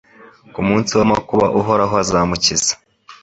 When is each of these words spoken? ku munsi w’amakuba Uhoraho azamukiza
ku 0.53 0.59
munsi 0.67 0.91
w’amakuba 0.99 1.45
Uhoraho 1.59 1.95
azamukiza 2.03 2.73